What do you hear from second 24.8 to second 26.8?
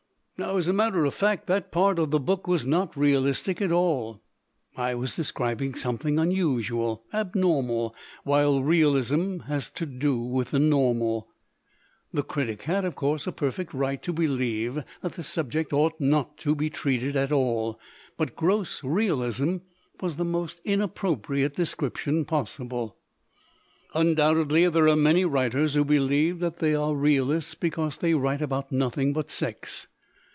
are many writers who be lieve that they